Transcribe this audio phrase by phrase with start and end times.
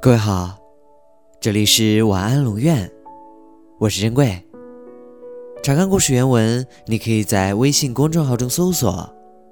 [0.00, 0.58] 各位好，
[1.38, 2.90] 这里是晚安龙院，
[3.78, 4.42] 我是珍贵。
[5.62, 9.06] 查看故事原文，你可以在微信公众号中搜索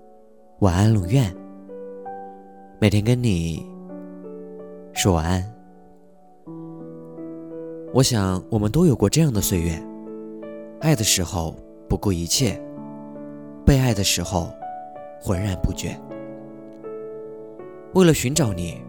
[0.61, 1.31] “晚安龙院”，
[2.81, 3.67] 每天跟你
[4.95, 5.45] 说晚安。
[7.93, 9.81] 我想，我们都有过这样的岁月：
[10.81, 11.55] 爱的时候
[11.91, 12.59] 不顾一切，
[13.67, 14.51] 被爱的时候
[15.21, 15.95] 浑然不觉。
[17.93, 18.81] 为了寻找你。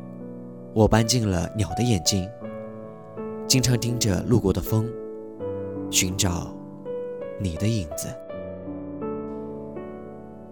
[0.73, 2.29] 我搬进了鸟的眼睛，
[3.45, 4.89] 经常盯着路过的风，
[5.89, 6.55] 寻找
[7.39, 8.07] 你的影子。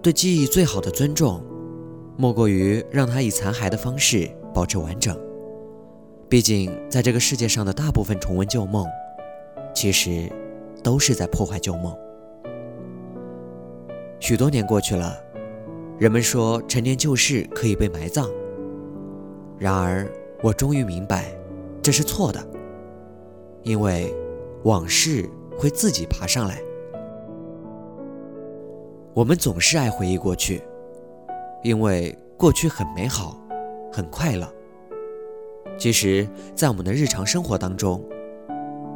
[0.02, 1.41] 对记忆最好的尊重，
[2.18, 5.18] 莫过于让它以残骸的方式保持完整。
[6.27, 8.86] 毕竟，在这个世界上的大部分重温旧梦，
[9.74, 10.30] 其实
[10.84, 11.96] 都是在破坏旧梦。
[14.20, 15.18] 许多年过去了，
[15.98, 18.30] 人们说陈年旧事可以被埋葬。
[19.59, 20.09] 然而，
[20.41, 21.26] 我终于明白，
[21.81, 22.41] 这是错的，
[23.63, 24.15] 因为
[24.63, 26.62] 往事会自己爬上来。
[29.13, 30.62] 我们总是爱回忆过去，
[31.62, 33.37] 因为过去很美好，
[33.91, 34.48] 很快乐。
[35.77, 38.02] 其实，在我们的日常生活当中，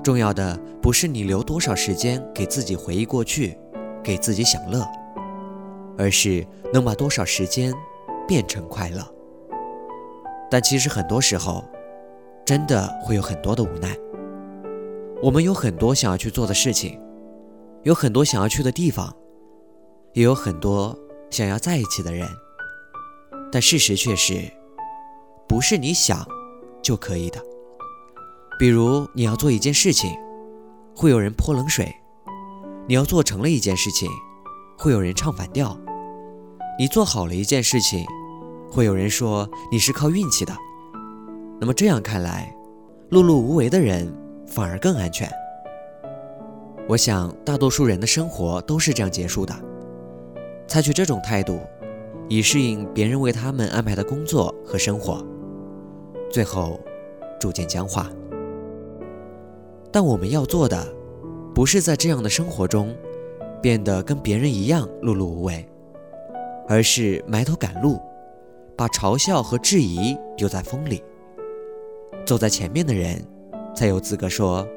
[0.01, 3.57] 重要的不是你留多少时间给自己回忆过去，
[4.01, 4.85] 给自己享乐，
[5.97, 7.73] 而是能把多少时间
[8.25, 9.05] 变成快乐。
[10.53, 11.65] 但其实很多时候，
[12.45, 13.97] 真的会有很多的无奈。
[15.19, 17.01] 我们有很多想要去做的事情，
[17.81, 19.11] 有很多想要去的地方，
[20.13, 20.95] 也有很多
[21.31, 22.29] 想要在一起的人。
[23.51, 24.43] 但事实却是，
[25.49, 26.23] 不是你想
[26.83, 27.41] 就可以的。
[28.59, 30.15] 比如你要做一件事情，
[30.95, 31.87] 会有人泼冷水；
[32.87, 34.07] 你要做成了一件事情，
[34.77, 35.75] 会有人唱反调；
[36.77, 38.05] 你做好了一件事情。
[38.73, 40.53] 会有人说你是靠运气的，
[41.61, 42.51] 那么这样看来，
[43.11, 44.11] 碌碌无为的人
[44.47, 45.29] 反而更安全。
[46.87, 49.53] 我想大多数人的生活都是这样结束的，
[50.67, 51.59] 采取这种态度，
[52.27, 55.23] 以适应别人为他们安排的工作和生活，
[56.31, 56.79] 最后
[57.39, 58.09] 逐渐僵化。
[59.91, 60.83] 但我们要做的，
[61.53, 62.91] 不是在这样的生活中
[63.61, 65.63] 变得跟别人一样碌碌无为，
[66.67, 68.01] 而是埋头赶路。
[68.75, 71.03] 把嘲笑和质疑丢在风里，
[72.25, 73.23] 走在前面的人，
[73.75, 74.67] 才有资格说：“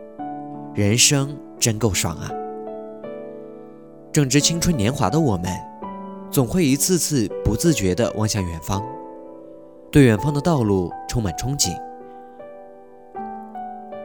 [0.75, 2.31] 人生真够爽啊！”
[4.13, 5.51] 正值青春年华的我们，
[6.31, 8.83] 总会一次次不自觉地望向远方，
[9.91, 11.75] 对远方的道路充满憧憬。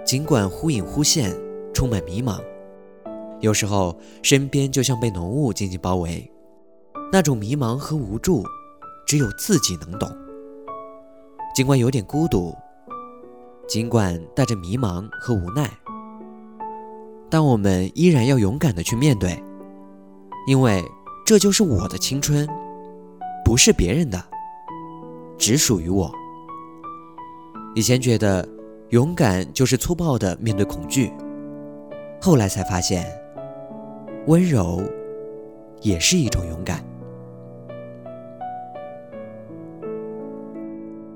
[0.06, 1.34] 尽管忽隐忽现，
[1.74, 2.41] 充满迷茫，
[3.40, 6.30] 有时候身边就像被浓雾紧紧包围，
[7.12, 8.44] 那种迷茫和无助。
[9.12, 10.10] 只有自己能懂。
[11.54, 12.56] 尽管有点孤独，
[13.68, 15.70] 尽管带着迷茫和无奈，
[17.30, 19.38] 但我们依然要勇敢的去面对，
[20.48, 20.82] 因为
[21.26, 22.48] 这就是我的青春，
[23.44, 24.24] 不是别人的，
[25.38, 26.10] 只属于我。
[27.76, 28.48] 以前觉得
[28.92, 31.12] 勇敢就是粗暴的面对恐惧，
[32.22, 33.06] 后来才发现，
[34.28, 34.82] 温柔
[35.82, 36.82] 也是一种勇敢。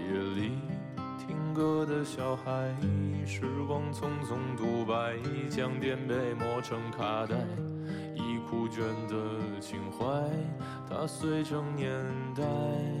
[1.61, 2.75] 歌的小孩，
[3.23, 5.15] 时光匆匆独白，
[5.47, 7.35] 将颠沛磨成卡带，
[8.15, 10.05] 已枯卷的情怀，
[10.89, 12.03] 它碎成年
[12.35, 13.00] 代。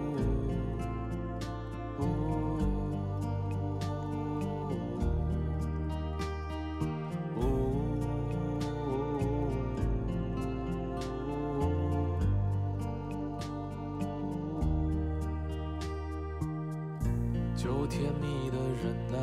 [17.63, 19.19] 就甜蜜的忍耐，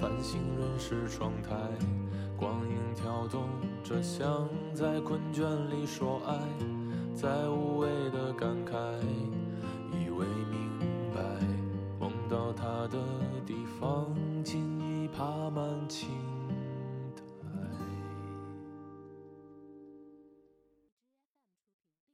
[0.00, 1.54] 繁星润湿窗台，
[2.36, 3.44] 光影跳动
[3.84, 6.36] 着，像在困倦里说爱，
[7.14, 8.74] 在无谓的感慨，